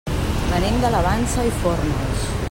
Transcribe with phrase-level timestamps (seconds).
[0.53, 2.25] Venim de la Vansa i Fórnols.